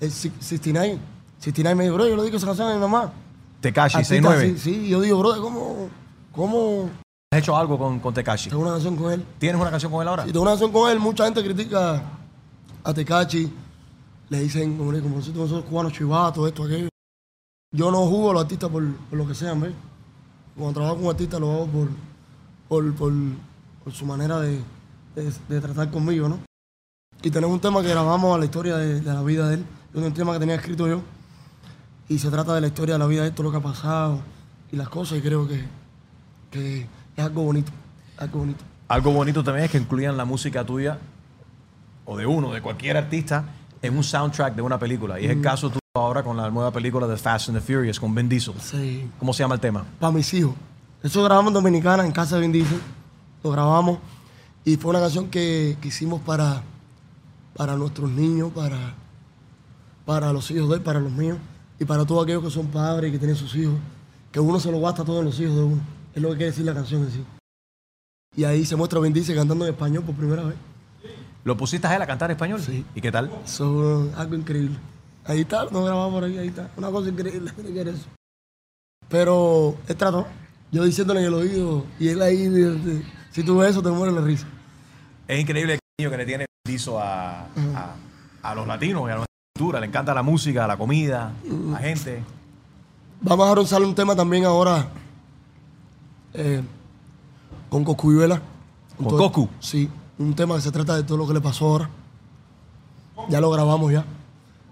[0.00, 0.98] el Si- 69,
[1.44, 3.12] 69 me dijo, bro, yo le digo esa canción a mi mamá.
[3.60, 4.58] Tekashi, Artista, 69.
[4.58, 5.88] Sí, sí, yo digo, bro, ¿cómo,
[6.32, 6.90] cómo
[7.32, 8.48] ¿Has hecho algo con, con Tekashi?
[8.50, 9.24] tengo una canción con él?
[9.38, 10.22] ¿Tienes una canción con él ahora?
[10.24, 12.02] Y tengo una canción con él, mucha gente critica
[12.84, 13.52] a Tecachi,
[14.28, 16.88] le dicen como, como nosotros cubanos chivatos, esto, aquello.
[17.72, 19.72] Yo no jugo a los artistas por, por lo que sean, ¿ves?
[20.56, 21.88] Cuando trabajo con un artista lo hago por,
[22.68, 23.12] por, por,
[23.82, 24.60] por su manera de,
[25.16, 26.38] de- de tratar conmigo, ¿no?
[27.22, 29.64] Y tenemos un tema que grabamos a la historia de, de la vida de él,
[29.94, 31.00] es un tema que tenía escrito yo,
[32.08, 34.20] y se trata de la historia de la vida de todo lo que ha pasado
[34.72, 35.64] y las cosas, y creo que,
[36.50, 36.86] que
[37.16, 37.72] es algo bonito,
[38.18, 38.64] algo bonito.
[38.88, 40.98] Algo bonito también es que incluyan la música tuya
[42.04, 43.44] o de uno, de cualquier artista,
[43.80, 45.18] en un soundtrack de una película.
[45.20, 45.42] Y es el Mm.
[45.42, 48.54] caso tuyo ahora con la nueva película de Fast and the Furious con Vin Diesel.
[48.60, 49.08] Sí.
[49.18, 49.84] ¿Cómo se llama el tema?
[50.00, 50.54] para mis hijos.
[51.02, 52.80] Eso grabamos en Dominicana, en casa de Diesel.
[53.42, 53.98] Lo grabamos
[54.64, 56.62] y fue una canción que, que hicimos para,
[57.56, 58.94] para nuestros niños, para,
[60.04, 61.38] para los hijos de él, para los míos
[61.84, 63.74] y para todos aquellos que son padres y que tienen sus hijos.
[64.32, 65.82] Que uno se lo gasta a todos los hijos de uno.
[66.14, 67.24] Es lo que quiere decir la canción en sí.
[68.34, 70.56] Y ahí se muestra Diesel cantando en español por primera vez.
[71.44, 72.60] ¿Lo pusiste a él a cantar español?
[72.62, 72.86] Sí.
[72.94, 73.30] ¿Y qué tal?
[73.44, 74.76] Eso es algo increíble.
[75.26, 76.70] Ahí está, no grabamos por ahí, ahí está.
[76.76, 77.52] Una cosa increíble,
[77.90, 78.06] eso.
[79.10, 80.26] Pero él trató,
[80.72, 84.22] yo diciéndole en el oído, y él ahí, si tú ves eso, te mueres la
[84.22, 84.46] risa.
[85.28, 87.96] Es increíble el cariño que le tiene Dizo a, a,
[88.42, 89.33] a los latinos y a cultura.
[89.56, 91.30] Le encanta la música, la comida,
[91.70, 92.24] la gente.
[93.20, 94.88] Vamos a lanzar un tema también ahora
[96.32, 96.60] eh,
[97.68, 98.42] con Coscuyuela.
[98.96, 99.48] ¿Con Coscu?
[99.60, 99.88] Sí,
[100.18, 101.88] un tema que se trata de todo lo que le pasó ahora.
[103.28, 104.04] Ya lo grabamos ya.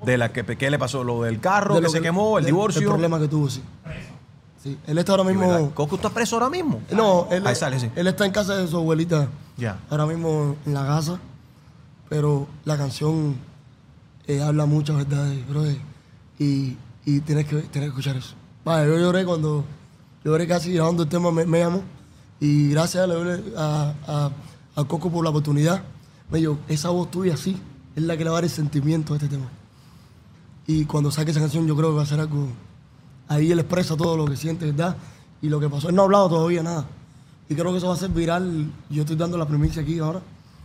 [0.04, 1.04] De la que, ¿Qué le pasó?
[1.04, 2.80] Lo del carro De que lo se que- quemó, el divorcio.
[2.82, 3.62] El problema que tuvo, sí.
[4.64, 5.70] Sí, él está ahora mismo...
[5.74, 6.80] ¿Coscu está preso ahora mismo?
[6.90, 7.88] No, él, Ahí sale, sí.
[7.94, 9.78] él está en casa de su abuelita, Ya.
[9.90, 11.20] ahora mismo en la casa,
[12.08, 13.36] pero la canción
[14.26, 15.76] eh, habla muchas verdades, brother,
[16.38, 18.34] y, y tienes, que, tienes que escuchar eso.
[18.64, 19.64] Vaya, yo lloré cuando,
[20.24, 21.82] lloré casi grabando el tema, me, me llamó,
[22.40, 23.08] y gracias
[23.56, 24.30] a, a,
[24.76, 25.82] a Coco por la oportunidad,
[26.30, 27.56] me dijo, esa voz tuya sí,
[27.96, 29.46] es la que le va a dar el sentimiento a este tema.
[30.66, 32.48] Y cuando saque esa canción yo creo que va a ser algo...
[33.28, 34.96] Ahí él expresa todo lo que siente, ¿verdad?
[35.40, 35.88] Y lo que pasó.
[35.88, 36.86] Él no ha hablado todavía nada.
[37.48, 38.70] Y creo que eso va a ser viral.
[38.90, 40.20] Yo estoy dando la primicia aquí ahora.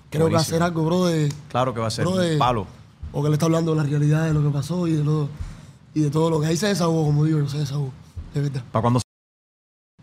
[0.09, 0.55] Creo que va a Buenísimo.
[0.55, 1.31] ser algo, bro, de...
[1.49, 2.39] Claro que va a ser bro, de- un
[3.07, 3.11] palo.
[3.11, 5.29] Porque él está hablando de la realidad de lo que pasó y de, lo,
[5.93, 6.47] y de todo lo que...
[6.47, 7.91] Ahí se desahogó, como digo, yo se desahogó.
[8.33, 8.63] De verdad.
[8.71, 9.01] ¿Para cuándo?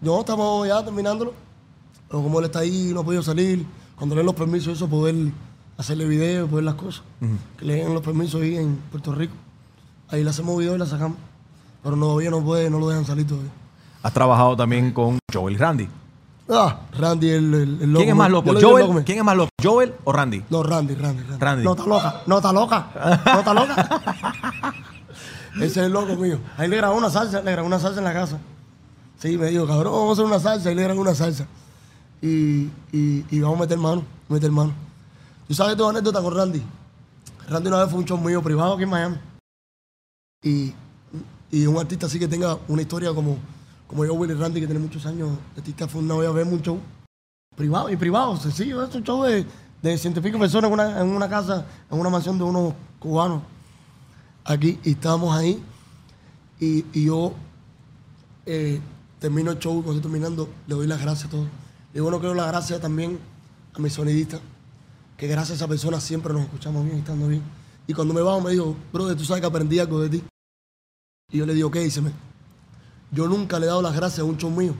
[0.01, 1.33] No, estamos ya terminándolo.
[2.09, 3.67] Pero como él está ahí, no ha podido salir.
[3.97, 5.15] Cuando le den los permisos, eso, poder
[5.77, 7.05] hacerle videos, poder las cosas.
[7.59, 9.35] Que le den los permisos ahí en Puerto Rico.
[10.09, 11.19] Ahí le hacemos videos y la sacamos.
[11.83, 13.51] Pero no, todavía no puede, no lo dejan salir todavía.
[14.03, 15.89] Has trabajado también con Joel Randy.
[16.49, 17.99] Ah, Randy, el, el, el loco.
[17.99, 18.53] ¿Quién es más loco?
[18.61, 19.51] Joel, loco, ¿Quién es más loco?
[19.63, 20.45] ¿Joel o Randy?
[20.51, 21.39] No, Randy, Randy, Randy.
[21.45, 21.65] Randy.
[21.65, 24.75] No está loca, no está loca, no está loca.
[25.57, 26.39] Ese es el loco mío.
[26.59, 28.39] Ahí le grabó una salsa, le grabó una salsa en la casa.
[29.19, 30.71] Sí, me dijo, cabrón, vamos a hacer una salsa.
[30.71, 31.47] Y le grabó una salsa.
[32.21, 34.73] Y, y, y vamos a meter mano, meter mano.
[35.49, 36.63] ¿Tú sabes tu anécdota con Randy?
[37.49, 39.17] Randy una vez fue un show mío privado aquí en Miami.
[40.43, 40.75] Y,
[41.51, 43.39] y un artista así que tenga una historia como,
[43.95, 45.39] como yo, Willy Randy, que tiene muchos años.
[45.55, 46.81] El artista una vez a ver show
[47.55, 48.83] privado y privado, sencillo.
[48.83, 49.47] Es un show de,
[49.83, 50.69] de pico personas
[51.01, 53.43] en una, casa, en una mansión de unos cubanos.
[54.45, 55.63] Aquí, estábamos ahí.
[56.59, 57.35] Y, yo
[58.47, 58.81] eh,
[59.21, 61.45] termino el show, cuando estoy terminando, le doy las gracias a todos.
[61.45, 63.21] Le digo, bueno, quiero las gracias también
[63.75, 64.41] a mi sonidista,
[65.17, 67.45] que gracias a esa persona siempre nos escuchamos bien, estando bien.
[67.87, 70.25] Y cuando me bajo me dijo, brother, tú sabes que aprendí algo de ti.
[71.31, 71.79] Y yo le digo, ¿qué?
[71.79, 72.34] Díceme.
[73.15, 74.75] Yo nunca le he dado las gracias a un show mío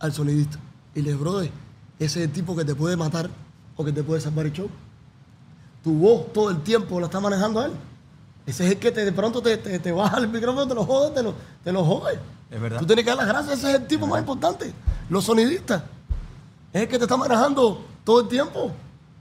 [0.00, 0.58] al sonidista.
[0.94, 1.50] Y le digo, brother,
[1.98, 3.28] ese es el tipo que te puede matar
[3.76, 4.70] o que te puede salvar el show.
[5.82, 7.72] Tu voz todo el tiempo la está manejando él.
[8.46, 10.84] Ese es el que te, de pronto te, te, te baja el micrófono, te lo
[10.84, 12.18] jode, te lo, te lo jode.
[12.50, 12.78] Es verdad.
[12.78, 14.72] Tú tienes que dar las gracias, ese es el tipo más importante.
[15.10, 15.82] Los sonidistas.
[16.72, 18.72] Es el que te está manejando todo el tiempo.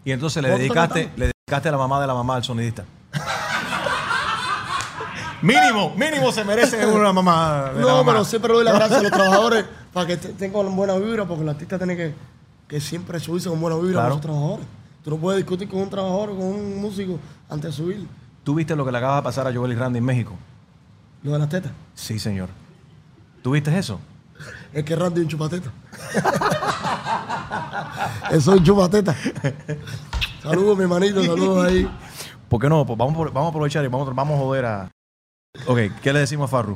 [0.06, 2.44] Y entonces le ¿Cómo te dedicaste, le dedicaste a la mamá de la mamá al
[2.44, 2.86] sonidista.
[5.44, 8.12] Mínimo, mínimo se merece una mamá de la No, mamá.
[8.14, 11.44] pero siempre doy las gracias a los trabajadores para que te- tengan buena vibra, porque
[11.44, 12.14] el artista tiene que,
[12.68, 14.10] que siempre subirse con buena vibra Claro.
[14.10, 14.66] con sus trabajadores.
[15.04, 17.20] Tú no puedes discutir con un trabajador o con un músico
[17.50, 18.08] antes de subir
[18.44, 20.34] ¿Tú viste lo que le acaba de pasar a Joel y Randy en México?
[21.24, 21.72] lo de las tetas.
[21.94, 22.50] Sí, señor.
[23.42, 24.00] ¿Tú viste eso?
[24.74, 25.72] Es que Randy es un chupateta.
[28.32, 29.16] Eso es un chupateta.
[30.42, 31.90] Saludos, mi hermanito, saludos ahí.
[32.50, 32.86] ¿Por qué no?
[32.86, 34.90] Pues vamos, vamos a aprovechar y vamos, vamos a joder a...
[35.68, 36.76] Ok, ¿qué le decimos a Farru?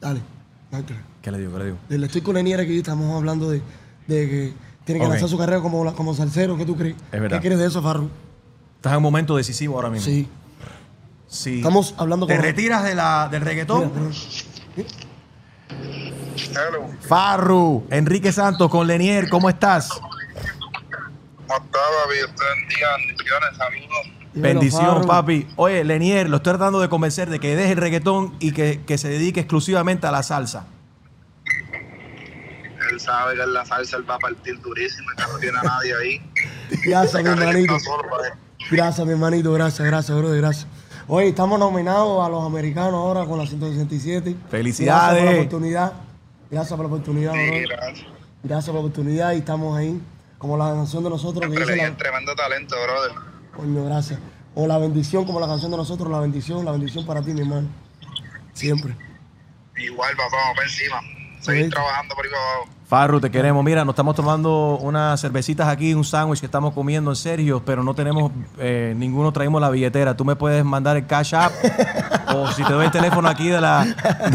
[0.00, 0.20] Dale,
[0.70, 0.84] dale.
[1.20, 1.52] ¿Qué le digo?
[1.52, 1.78] ¿Qué le digo?
[1.88, 3.60] Le estoy con Lenier aquí, estamos hablando de,
[4.06, 4.52] de que
[4.84, 5.10] tiene que Ok.
[5.12, 6.56] lanzar su carrera como, como salsero.
[6.56, 6.94] ¿Qué tú crees?
[7.10, 7.38] Es verdad.
[7.40, 8.08] ¿Qué crees de eso, Farru?
[8.76, 10.04] Estás en un momento decisivo ahora mismo.
[10.06, 10.28] Sí.
[11.26, 11.56] Sí.
[11.56, 13.92] Estamos hablando ¿Te con- retiras de la, del reggaetón?
[14.76, 14.88] Mira,
[17.08, 19.88] Farru, Enrique Santos con Lenier, ¿cómo estás?
[19.90, 20.04] ¿Cómo
[21.56, 22.18] está, papi?
[22.20, 24.17] Bendiciones, saludos.
[24.40, 25.46] Bendición, papi.
[25.56, 28.98] Oye, Lenier, lo estoy tratando de convencer de que deje el reggaetón y que, que
[28.98, 30.66] se dedique exclusivamente a la salsa.
[32.90, 35.62] Él sabe que en la salsa él va a partir durísimo, que no tiene a
[35.62, 36.22] nadie ahí.
[36.84, 37.74] Gracias, mi hermanito.
[37.76, 38.38] él.
[38.70, 39.52] Gracias, mi hermanito.
[39.52, 40.30] Gracias, gracias, bro.
[40.30, 40.66] Gracias.
[41.06, 44.36] Oye, estamos nominados a los americanos ahora con la 167.
[44.50, 45.22] Felicidades.
[45.22, 45.92] Gracias por la oportunidad.
[46.50, 47.68] Gracias por la oportunidad, Sí, bro.
[47.76, 48.06] gracias.
[48.42, 50.00] Gracias por la oportunidad y estamos ahí.
[50.38, 51.96] Como la canción de nosotros que dice le la...
[51.96, 53.12] tremendo talento, brother.
[53.58, 54.18] Coño, gracias.
[54.54, 57.40] O la bendición, como la canción de nosotros, la bendición, la bendición para ti, mi
[57.40, 57.68] hermano.
[58.54, 58.94] Siempre.
[59.76, 61.00] Igual, papá, vamos para encima.
[61.40, 61.70] Seguir Sí.
[61.70, 62.68] trabajando por ahí para abajo.
[62.88, 63.62] Farru, te queremos.
[63.64, 67.82] Mira, nos estamos tomando unas cervecitas aquí, un sándwich que estamos comiendo en Sergio, pero
[67.84, 70.16] no tenemos, eh, ninguno traímos la billetera.
[70.16, 71.52] Tú me puedes mandar el cash app
[72.34, 73.84] o si te doy el teléfono aquí de la,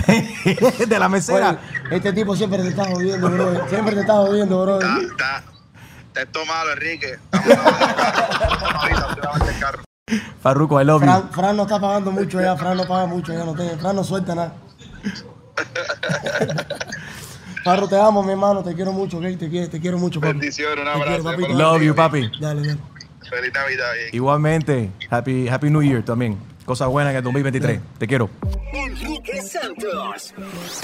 [0.07, 1.57] de, de la mesera.
[1.88, 3.67] Oye, este tipo siempre te está jodiendo, bro.
[3.69, 4.80] Siempre te está jodiendo, bro.
[4.80, 5.43] Está, está,
[6.14, 7.18] está esto malo, Enrique.
[10.41, 11.07] Farruko, I love you.
[11.07, 13.95] Fran, Fran no está pagando mucho ya, Fran no paga mucho ya, no tiene, Fran
[13.95, 14.53] no suelta nada.
[17.64, 19.24] Farro, te amo, mi hermano, te quiero mucho, ¿ok?
[19.39, 20.34] Te quiero, te quiero mucho, papi.
[20.34, 21.24] Bendiciones, un Te quiero, abrazo.
[21.24, 21.53] papito.
[21.53, 22.30] Love you, papi.
[22.39, 22.80] Dale, dale.
[23.30, 23.91] Feliz Navidad.
[24.11, 26.38] Igualmente, happy, happy New Year también.
[26.66, 27.80] Cosas buenas en el 2023.
[27.97, 28.30] Te quiero.
[28.74, 30.34] Enrique Santos.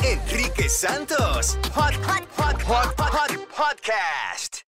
[0.03, 1.57] Enrique Santos.
[1.75, 4.68] Hot, hot, hot, hot, hot, hot podcast.